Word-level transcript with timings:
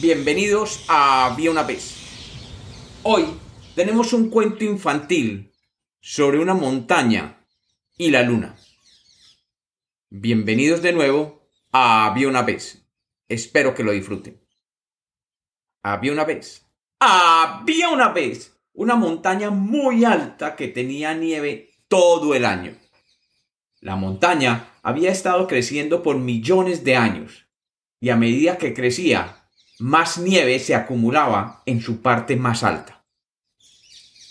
Bienvenidos 0.00 0.84
a 0.86 1.26
Había 1.26 1.50
una 1.50 1.64
vez. 1.64 1.96
Hoy 3.02 3.24
tenemos 3.74 4.12
un 4.12 4.30
cuento 4.30 4.62
infantil 4.62 5.52
sobre 6.00 6.38
una 6.38 6.54
montaña 6.54 7.44
y 7.96 8.10
la 8.10 8.22
luna. 8.22 8.54
Bienvenidos 10.08 10.82
de 10.82 10.92
nuevo 10.92 11.50
a 11.72 12.06
Había 12.06 12.28
una 12.28 12.42
vez. 12.42 12.86
Espero 13.26 13.74
que 13.74 13.82
lo 13.82 13.90
disfruten. 13.90 14.40
Había 15.82 16.12
una 16.12 16.24
vez. 16.24 16.64
Había 17.00 17.88
una 17.88 18.10
vez 18.10 18.56
una 18.74 18.94
montaña 18.94 19.50
muy 19.50 20.04
alta 20.04 20.54
que 20.54 20.68
tenía 20.68 21.12
nieve 21.14 21.70
todo 21.88 22.36
el 22.36 22.44
año. 22.44 22.76
La 23.80 23.96
montaña 23.96 24.74
había 24.80 25.10
estado 25.10 25.48
creciendo 25.48 26.04
por 26.04 26.18
millones 26.18 26.84
de 26.84 26.94
años 26.94 27.48
y 27.98 28.10
a 28.10 28.16
medida 28.16 28.58
que 28.58 28.74
crecía, 28.74 29.37
más 29.78 30.18
nieve 30.18 30.58
se 30.58 30.74
acumulaba 30.74 31.62
en 31.66 31.80
su 31.80 32.02
parte 32.02 32.36
más 32.36 32.64
alta. 32.64 33.04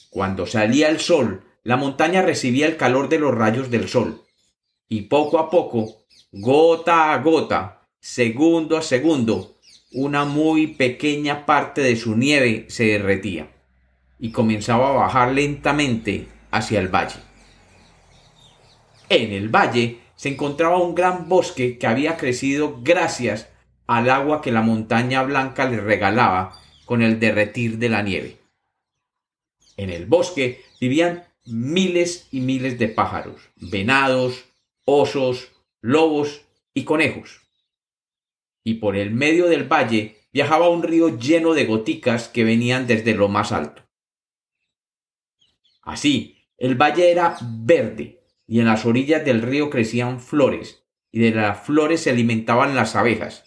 Cuando 0.10 0.46
salía 0.46 0.90
el 0.90 1.00
sol, 1.00 1.44
la 1.64 1.78
montaña 1.78 2.22
recibía 2.22 2.66
el 2.66 2.78
calor 2.78 3.10
de 3.10 3.20
los 3.20 3.34
rayos 3.34 3.70
del 3.70 3.88
sol 3.88 4.24
y 4.90 5.04
poco 5.04 5.40
a 5.40 5.50
poco, 5.50 6.06
gota 6.32 7.14
a 7.14 7.22
gota, 7.22 7.88
segundo 8.00 8.78
a 8.78 8.82
segundo, 8.82 9.58
una 9.92 10.26
muy 10.26 10.68
pequeña 10.68 11.46
parte 11.46 11.82
de 11.82 11.96
su 11.96 12.16
nieve 12.16 12.66
se 12.70 12.86
derretía 12.86 13.50
y 14.20 14.32
comenzaba 14.32 14.90
a 14.90 14.94
bajar 14.94 15.34
lentamente 15.34 16.28
hacia 16.52 16.80
el 16.80 16.88
valle. 16.88 17.20
En 19.10 19.32
el 19.32 19.50
valle 19.50 20.00
se 20.16 20.30
encontraba 20.30 20.78
un 20.78 20.96
gran 20.96 21.30
bosque 21.30 21.78
que 21.78 21.88
había 21.88 22.18
crecido 22.18 22.80
gracias 22.82 23.50
al 23.88 24.10
agua 24.10 24.42
que 24.42 24.52
la 24.52 24.62
montaña 24.62 25.24
blanca 25.24 25.70
le 25.70 25.80
regalaba 25.80 26.60
con 26.86 27.02
el 27.02 27.20
derretir 27.20 27.78
de 27.78 27.90
la 27.90 28.02
nieve. 28.02 28.38
En 29.78 29.90
el 29.90 30.06
bosque 30.06 30.64
vivían 30.80 31.24
miles 31.46 32.28
y 32.32 32.42
miles 32.42 32.78
de 32.78 32.90
pájaros, 32.90 33.50
venados, 33.56 34.46
osos, 34.86 35.52
lobos 35.82 36.42
y 36.74 36.84
conejos. 36.84 37.42
Y 38.64 38.76
por 38.76 38.98
el 38.98 39.12
medio 39.12 39.48
del 39.48 39.64
valle 39.64 40.18
viajaba 40.34 40.70
un 40.70 40.84
río 40.84 41.18
lleno 41.18 41.54
de 41.54 41.66
goticas 41.66 42.28
que 42.28 42.44
venían 42.44 42.86
desde 42.86 43.16
lo 43.16 43.30
más 43.30 43.52
alto. 43.52 43.84
Así, 45.82 46.38
el 46.58 46.76
valle 46.76 47.12
era 47.12 47.38
verde, 47.42 48.22
y 48.46 48.60
en 48.60 48.66
las 48.66 48.86
orillas 48.86 49.24
del 49.24 49.42
río 49.42 49.70
crecían 49.70 50.20
flores, 50.20 50.84
y 51.12 51.20
de 51.20 51.32
las 51.32 51.66
flores 51.66 52.02
se 52.02 52.10
alimentaban 52.10 52.76
las 52.76 52.96
abejas, 52.96 53.46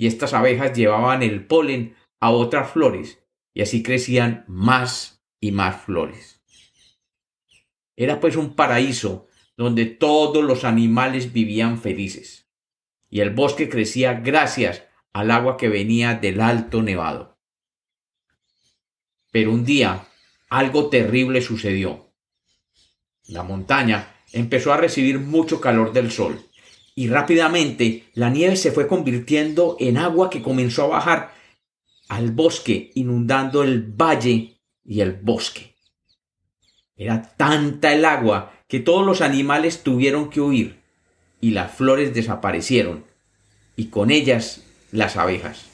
y 0.00 0.06
estas 0.06 0.32
abejas 0.32 0.74
llevaban 0.74 1.22
el 1.22 1.46
polen 1.46 1.94
a 2.20 2.30
otras 2.30 2.70
flores, 2.70 3.22
y 3.52 3.60
así 3.60 3.82
crecían 3.82 4.46
más 4.48 5.22
y 5.40 5.52
más 5.52 5.82
flores. 5.82 6.40
Era 7.96 8.18
pues 8.18 8.36
un 8.36 8.56
paraíso 8.56 9.26
donde 9.58 9.84
todos 9.84 10.42
los 10.42 10.64
animales 10.64 11.34
vivían 11.34 11.78
felices, 11.78 12.48
y 13.10 13.20
el 13.20 13.28
bosque 13.28 13.68
crecía 13.68 14.14
gracias 14.14 14.84
al 15.12 15.30
agua 15.30 15.58
que 15.58 15.68
venía 15.68 16.14
del 16.14 16.40
alto 16.40 16.82
nevado. 16.82 17.38
Pero 19.30 19.52
un 19.52 19.66
día 19.66 20.08
algo 20.48 20.88
terrible 20.88 21.42
sucedió. 21.42 22.14
La 23.26 23.42
montaña 23.42 24.16
empezó 24.32 24.72
a 24.72 24.78
recibir 24.78 25.18
mucho 25.18 25.60
calor 25.60 25.92
del 25.92 26.10
sol 26.10 26.42
y 26.94 27.08
rápidamente 27.08 28.04
la 28.14 28.30
nieve 28.30 28.56
se 28.56 28.72
fue 28.72 28.86
convirtiendo 28.86 29.76
en 29.80 29.96
agua 29.96 30.30
que 30.30 30.42
comenzó 30.42 30.84
a 30.84 30.88
bajar 30.88 31.32
al 32.08 32.32
bosque, 32.32 32.90
inundando 32.94 33.62
el 33.62 33.82
valle 33.82 34.60
y 34.84 35.00
el 35.00 35.12
bosque. 35.12 35.76
Era 36.96 37.22
tanta 37.36 37.92
el 37.92 38.04
agua 38.04 38.52
que 38.68 38.80
todos 38.80 39.06
los 39.06 39.20
animales 39.20 39.82
tuvieron 39.82 40.28
que 40.28 40.40
huir 40.40 40.80
y 41.40 41.50
las 41.52 41.72
flores 41.72 42.12
desaparecieron 42.12 43.04
y 43.76 43.86
con 43.86 44.10
ellas 44.10 44.62
las 44.92 45.16
abejas. 45.16 45.66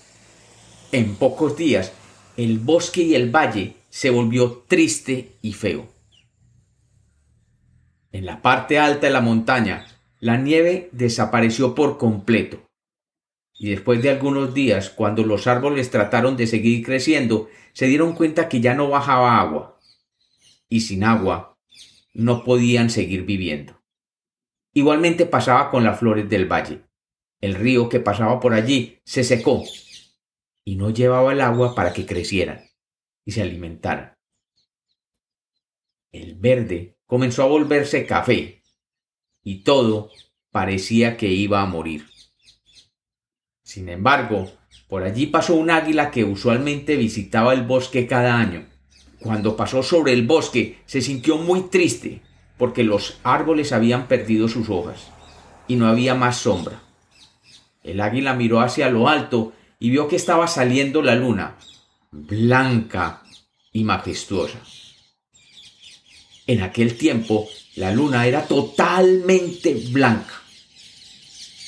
En 0.93 1.17
pocos 1.17 1.57
días 1.57 1.93
el 2.37 2.59
bosque 2.59 3.03
y 3.03 3.15
el 3.15 3.35
valle 3.35 3.77
se 3.89 4.11
volvió 4.11 4.65
triste 4.69 5.37
y 5.43 5.55
feo. 5.55 5.89
En 8.13 8.27
la 8.27 8.43
parte 8.43 8.79
alta 8.79 9.07
de 9.07 9.13
la 9.13 9.21
montaña, 9.21 9.87
la 10.21 10.37
nieve 10.37 10.89
desapareció 10.93 11.75
por 11.75 11.99
completo. 11.99 12.63
Y 13.59 13.71
después 13.71 14.03
de 14.03 14.11
algunos 14.11 14.55
días, 14.55 14.91
cuando 14.91 15.25
los 15.25 15.47
árboles 15.47 15.91
trataron 15.91 16.37
de 16.37 16.47
seguir 16.47 16.85
creciendo, 16.85 17.49
se 17.73 17.87
dieron 17.87 18.15
cuenta 18.15 18.49
que 18.49 18.61
ya 18.61 18.75
no 18.75 18.89
bajaba 18.89 19.41
agua. 19.41 19.79
Y 20.69 20.81
sin 20.81 21.05
agua, 21.05 21.59
no 22.13 22.45
podían 22.45 22.91
seguir 22.91 23.25
viviendo. 23.25 23.83
Igualmente 24.75 25.27
pasaba 25.27 25.71
con 25.71 25.85
las 25.85 25.99
flores 25.99 26.29
del 26.29 26.51
valle. 26.51 26.83
El 27.41 27.55
río 27.55 27.89
que 27.89 28.01
pasaba 28.01 28.41
por 28.41 28.55
allí 28.55 28.99
se 29.05 29.25
secó 29.25 29.65
y 30.65 30.77
no 30.77 30.91
llevaba 30.91 31.33
el 31.33 31.41
agua 31.41 31.75
para 31.75 31.93
que 31.93 32.05
crecieran 32.05 32.65
y 33.25 33.33
se 33.33 33.43
alimentaran. 33.43 34.15
El 36.13 36.35
verde 36.35 36.99
comenzó 37.07 37.43
a 37.43 37.47
volverse 37.47 38.07
café 38.07 38.63
y 39.47 39.63
todo 39.63 40.11
parecía 40.51 41.17
que 41.17 41.29
iba 41.29 41.63
a 41.63 41.67
morir. 41.67 42.07
Sin 43.63 43.89
embargo, 43.89 44.51
por 44.89 45.05
allí 45.05 45.27
pasó 45.27 45.55
un 45.55 45.71
águila 45.71 46.11
que 46.11 46.25
usualmente 46.25 46.97
visitaba 46.97 47.55
el 47.55 47.63
bosque 47.63 48.09
cada 48.09 48.41
año. 48.41 48.67
Cuando 49.21 49.57
pasó 49.57 49.85
sobre 49.85 50.13
el 50.15 50.27
bosque 50.27 50.81
se 50.85 51.01
sintió 51.01 51.39
muy 51.39 51.69
triste 51.69 52.23
porque 52.59 52.83
los 52.83 53.21
árboles 53.23 53.71
habían 53.71 54.09
perdido 54.09 54.49
sus 54.49 54.69
hojas 54.69 55.13
y 55.69 55.77
no 55.77 55.87
había 55.87 56.17
más 56.17 56.39
sombra. 56.39 56.83
El 57.85 58.01
águila 58.01 58.35
miró 58.35 58.61
hacia 58.61 58.91
lo 58.91 59.09
alto 59.09 59.53
y 59.79 59.91
vio 59.91 60.09
que 60.09 60.17
estaba 60.17 60.49
saliendo 60.49 61.03
la 61.03 61.15
luna, 61.15 61.55
blanca 62.11 63.23
y 63.71 63.85
majestuosa. 63.85 64.59
En 66.47 66.63
aquel 66.63 66.97
tiempo 66.97 67.49
la 67.75 67.91
luna 67.91 68.27
era 68.27 68.47
totalmente 68.47 69.75
blanca 69.91 70.35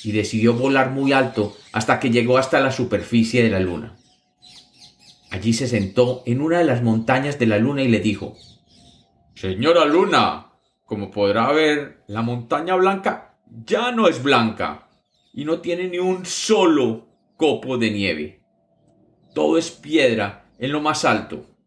y 0.05 0.13
decidió 0.13 0.55
volar 0.55 0.91
muy 0.91 1.13
alto 1.13 1.57
hasta 1.73 1.99
que 1.99 2.11
llegó 2.11 2.39
hasta 2.39 2.61
la 2.61 2.71
superficie 2.71 3.43
de 3.43 3.51
la 3.51 3.59
luna. 3.59 3.97
Allí 5.31 5.53
se 5.53 5.67
sentó 5.67 6.23
en 6.27 6.41
una 6.41 6.59
de 6.59 6.65
las 6.65 6.83
montañas 6.83 7.39
de 7.39 7.47
la 7.47 7.59
luna 7.59 7.83
y 7.83 7.89
le 7.89 7.99
dijo 7.99 8.37
Señora 9.35 9.85
luna, 9.85 10.53
como 10.85 11.11
podrá 11.11 11.53
ver, 11.53 12.05
la 12.07 12.23
montaña 12.23 12.77
blanca 12.77 13.37
ya 13.65 13.91
no 13.91 14.09
es 14.09 14.23
blanca 14.23 14.89
y 15.35 15.45
no 15.45 15.61
tiene 15.61 15.89
ni 15.89 15.99
un 15.99 16.25
solo 16.25 17.09
copo 17.37 17.79
de 17.79 17.91
nieve. 17.91 18.43
Todo 19.35 19.59
es 19.59 19.71
piedra 19.71 20.47
en 20.59 20.73
lo 20.73 20.81
más 20.81 21.05
alto 21.05 21.58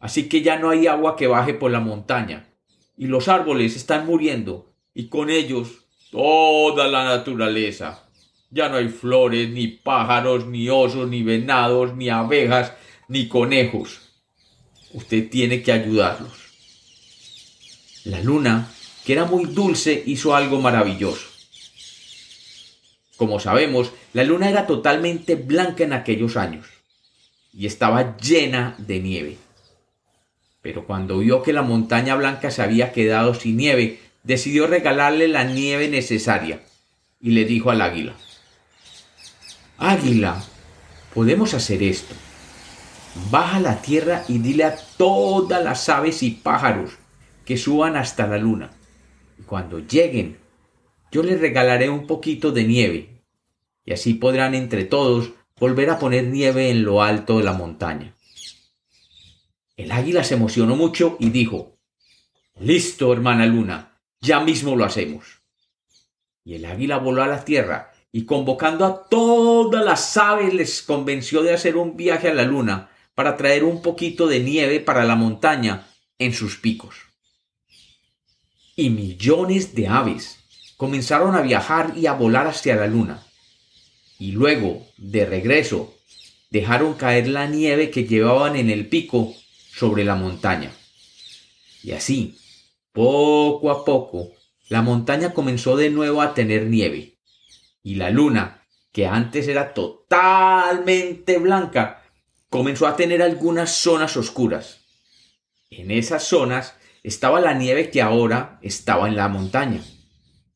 Así 0.00 0.28
que 0.28 0.42
ya 0.42 0.58
no 0.58 0.70
hay 0.70 0.86
agua 0.86 1.16
que 1.16 1.26
baje 1.26 1.54
por 1.54 1.70
la 1.70 1.80
montaña, 1.80 2.48
y 2.96 3.06
los 3.06 3.28
árboles 3.28 3.76
están 3.76 4.06
muriendo, 4.06 4.72
y 4.94 5.08
con 5.08 5.30
ellos 5.30 5.84
toda 6.10 6.88
la 6.88 7.04
naturaleza. 7.04 8.04
Ya 8.50 8.68
no 8.68 8.76
hay 8.76 8.88
flores, 8.88 9.50
ni 9.50 9.68
pájaros, 9.68 10.46
ni 10.46 10.68
osos, 10.68 11.08
ni 11.08 11.22
venados, 11.22 11.94
ni 11.94 12.08
abejas, 12.08 12.72
ni 13.08 13.28
conejos. 13.28 14.00
Usted 14.92 15.28
tiene 15.28 15.62
que 15.62 15.72
ayudarlos. 15.72 16.32
La 18.04 18.22
luna, 18.22 18.70
que 19.04 19.12
era 19.12 19.24
muy 19.24 19.46
dulce, 19.46 20.02
hizo 20.06 20.34
algo 20.34 20.60
maravilloso. 20.60 21.26
Como 23.16 23.40
sabemos, 23.40 23.90
la 24.12 24.24
luna 24.24 24.48
era 24.48 24.66
totalmente 24.66 25.34
blanca 25.34 25.84
en 25.84 25.92
aquellos 25.92 26.36
años 26.36 26.66
y 27.52 27.66
estaba 27.66 28.16
llena 28.18 28.74
de 28.78 29.00
nieve. 29.00 29.38
Pero 30.66 30.84
cuando 30.84 31.18
vio 31.18 31.44
que 31.44 31.52
la 31.52 31.62
montaña 31.62 32.16
blanca 32.16 32.50
se 32.50 32.60
había 32.60 32.90
quedado 32.90 33.34
sin 33.34 33.56
nieve, 33.56 34.00
decidió 34.24 34.66
regalarle 34.66 35.28
la 35.28 35.44
nieve 35.44 35.86
necesaria 35.86 36.58
y 37.20 37.30
le 37.30 37.44
dijo 37.44 37.70
al 37.70 37.82
águila, 37.82 38.14
Águila, 39.78 40.42
podemos 41.14 41.54
hacer 41.54 41.84
esto. 41.84 42.16
Baja 43.30 43.58
a 43.58 43.60
la 43.60 43.80
tierra 43.80 44.24
y 44.26 44.38
dile 44.38 44.64
a 44.64 44.76
todas 44.96 45.62
las 45.62 45.88
aves 45.88 46.24
y 46.24 46.32
pájaros 46.32 46.98
que 47.44 47.56
suban 47.56 47.96
hasta 47.96 48.26
la 48.26 48.38
luna. 48.38 48.72
Y 49.38 49.42
cuando 49.42 49.78
lleguen, 49.78 50.36
yo 51.12 51.22
les 51.22 51.40
regalaré 51.40 51.90
un 51.90 52.08
poquito 52.08 52.50
de 52.50 52.64
nieve, 52.64 53.20
y 53.84 53.92
así 53.92 54.14
podrán 54.14 54.56
entre 54.56 54.84
todos 54.84 55.30
volver 55.60 55.90
a 55.90 56.00
poner 56.00 56.24
nieve 56.24 56.70
en 56.70 56.82
lo 56.82 57.04
alto 57.04 57.38
de 57.38 57.44
la 57.44 57.52
montaña. 57.52 58.15
El 59.76 59.92
águila 59.92 60.24
se 60.24 60.34
emocionó 60.34 60.74
mucho 60.74 61.16
y 61.20 61.30
dijo, 61.30 61.76
Listo, 62.58 63.12
hermana 63.12 63.44
luna, 63.44 64.00
ya 64.20 64.40
mismo 64.40 64.74
lo 64.74 64.84
hacemos. 64.84 65.42
Y 66.44 66.54
el 66.54 66.64
águila 66.64 66.96
voló 66.96 67.22
a 67.22 67.26
la 67.26 67.44
tierra 67.44 67.92
y 68.10 68.24
convocando 68.24 68.86
a 68.86 69.06
todas 69.08 69.84
las 69.84 70.16
aves 70.16 70.54
les 70.54 70.80
convenció 70.80 71.42
de 71.42 71.52
hacer 71.52 71.76
un 71.76 71.96
viaje 71.96 72.28
a 72.28 72.34
la 72.34 72.44
luna 72.44 72.90
para 73.14 73.36
traer 73.36 73.64
un 73.64 73.82
poquito 73.82 74.26
de 74.26 74.40
nieve 74.40 74.80
para 74.80 75.04
la 75.04 75.16
montaña 75.16 75.86
en 76.18 76.32
sus 76.32 76.56
picos. 76.56 76.94
Y 78.74 78.88
millones 78.88 79.74
de 79.74 79.88
aves 79.88 80.38
comenzaron 80.78 81.34
a 81.34 81.42
viajar 81.42 81.92
y 81.96 82.06
a 82.06 82.14
volar 82.14 82.46
hacia 82.46 82.76
la 82.76 82.86
luna. 82.86 83.26
Y 84.18 84.32
luego, 84.32 84.86
de 84.96 85.26
regreso, 85.26 85.94
dejaron 86.50 86.94
caer 86.94 87.28
la 87.28 87.46
nieve 87.46 87.90
que 87.90 88.04
llevaban 88.04 88.56
en 88.56 88.70
el 88.70 88.88
pico 88.88 89.34
sobre 89.76 90.04
la 90.04 90.14
montaña. 90.14 90.72
Y 91.82 91.92
así, 91.92 92.38
poco 92.92 93.70
a 93.70 93.84
poco, 93.84 94.32
la 94.68 94.80
montaña 94.80 95.34
comenzó 95.34 95.76
de 95.76 95.90
nuevo 95.90 96.22
a 96.22 96.32
tener 96.32 96.66
nieve. 96.66 97.18
Y 97.82 97.96
la 97.96 98.10
luna, 98.10 98.62
que 98.90 99.06
antes 99.06 99.46
era 99.48 99.74
totalmente 99.74 101.38
blanca, 101.38 102.02
comenzó 102.48 102.86
a 102.86 102.96
tener 102.96 103.22
algunas 103.22 103.70
zonas 103.70 104.16
oscuras. 104.16 104.80
En 105.70 105.90
esas 105.90 106.24
zonas 106.24 106.74
estaba 107.02 107.40
la 107.40 107.52
nieve 107.52 107.90
que 107.90 108.00
ahora 108.00 108.58
estaba 108.62 109.08
en 109.08 109.16
la 109.16 109.28
montaña. 109.28 109.84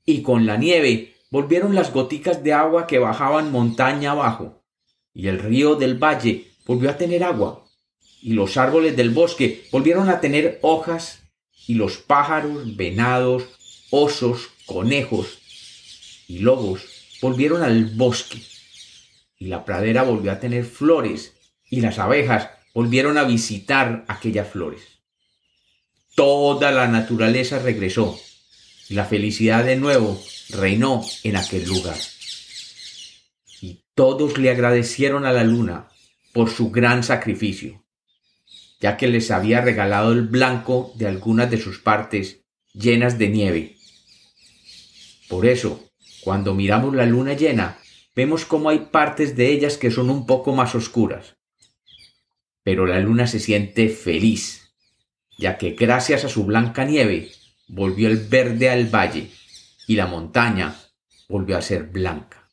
Y 0.06 0.23
con 0.23 0.46
la 0.46 0.56
nieve 0.56 1.14
volvieron 1.31 1.75
las 1.75 1.93
goticas 1.93 2.43
de 2.43 2.55
agua 2.55 2.87
que 2.87 2.99
bajaban 2.99 3.52
montaña 3.52 4.12
abajo. 4.12 4.64
Y 5.12 5.28
el 5.28 5.38
río 5.38 5.75
del 5.75 6.02
valle 6.02 6.46
volvió 6.66 6.90
a 6.90 6.96
tener 6.96 7.23
agua. 7.23 7.69
Y 8.22 8.32
los 8.34 8.56
árboles 8.56 8.96
del 8.96 9.11
bosque 9.11 9.67
volvieron 9.70 10.08
a 10.08 10.20
tener 10.20 10.58
hojas. 10.62 11.22
Y 11.67 11.75
los 11.75 11.99
pájaros, 11.99 12.76
venados, 12.76 13.44
osos, 13.90 14.49
conejos 14.67 15.38
y 16.26 16.38
lobos 16.38 16.82
volvieron 17.20 17.62
al 17.62 17.87
bosque. 17.87 18.40
Y 19.38 19.46
la 19.46 19.64
pradera 19.64 20.02
volvió 20.02 20.32
a 20.32 20.40
tener 20.40 20.64
flores. 20.64 21.34
Y 21.70 21.81
las 21.81 21.99
abejas 21.99 22.50
volvieron 22.75 23.19
a 23.19 23.25
visitar 23.25 24.05
aquellas 24.08 24.49
flores. 24.49 24.82
Toda 26.14 26.70
la 26.73 26.88
naturaleza 26.88 27.58
regresó 27.58 28.20
y 28.90 28.94
la 28.94 29.05
felicidad 29.05 29.64
de 29.64 29.76
nuevo 29.76 30.20
reinó 30.50 31.05
en 31.23 31.37
aquel 31.37 31.64
lugar. 31.64 31.96
Y 33.61 33.84
todos 33.94 34.37
le 34.37 34.50
agradecieron 34.50 35.25
a 35.25 35.32
la 35.32 35.44
luna 35.44 35.88
por 36.32 36.50
su 36.50 36.70
gran 36.70 37.05
sacrificio, 37.05 37.80
ya 38.81 38.97
que 38.97 39.09
les 39.09 39.31
había 39.31 39.61
regalado 39.61 40.12
el 40.12 40.23
blanco 40.23 40.93
de 40.97 41.06
algunas 41.06 41.50
de 41.50 41.59
sus 41.59 41.79
partes 41.79 42.41
llenas 42.73 43.19
de 43.19 43.29
nieve. 43.29 43.77
Por 45.29 45.47
eso, 45.47 45.91
cuando 46.23 46.55
miramos 46.55 46.94
la 46.94 47.06
luna 47.06 47.35
llena, 47.35 47.79
vemos 48.17 48.44
cómo 48.44 48.71
hay 48.71 48.79
partes 48.91 49.37
de 49.37 49.53
ellas 49.53 49.77
que 49.77 49.91
son 49.91 50.11
un 50.11 50.27
poco 50.27 50.55
más 50.55 50.75
oscuras. 50.75 51.37
Pero 52.62 52.87
la 52.87 53.00
luna 53.00 53.27
se 53.27 53.38
siente 53.38 53.88
feliz, 53.88 54.73
ya 55.38 55.59
que 55.59 55.71
gracias 55.71 56.25
a 56.25 56.29
su 56.29 56.44
blanca 56.44 56.85
nieve 56.85 57.31
volvió 57.69 58.09
el 58.09 58.17
verde 58.17 58.71
al 58.71 58.87
valle 58.87 59.31
y 59.87 59.97
la 59.97 60.06
montaña 60.06 60.75
volvió 61.29 61.56
a 61.56 61.62
ser 61.62 61.85
blanca. 61.85 62.49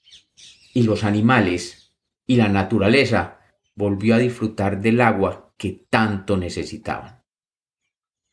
Y 0.74 0.84
los 0.84 1.04
animales 1.04 1.94
y 2.26 2.36
la 2.36 2.50
naturaleza 2.50 3.40
volvió 3.76 4.16
a 4.16 4.20
disfrutar 4.20 4.82
del 4.82 5.02
agua 5.02 5.47
que 5.58 5.86
tanto 5.90 6.38
necesitaban. 6.38 7.24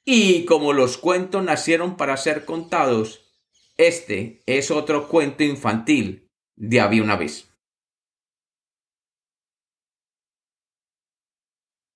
Y 0.05 0.45
como 0.45 0.73
los 0.73 0.99
cuentos 0.99 1.43
nacieron 1.43 1.97
para 1.97 2.17
ser 2.17 2.45
contados, 2.45 3.25
este 3.77 4.43
es 4.47 4.71
otro 4.71 5.09
cuento 5.09 5.43
infantil 5.43 6.31
de 6.57 6.81
había 6.81 7.03
una 7.03 7.17
vez. 7.17 7.54